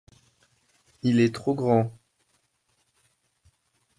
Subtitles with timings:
[1.03, 1.91] Il est trop grand.